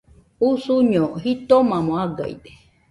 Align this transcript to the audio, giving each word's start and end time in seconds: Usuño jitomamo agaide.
Usuño 0.49 1.05
jitomamo 1.21 1.93
agaide. 2.03 2.51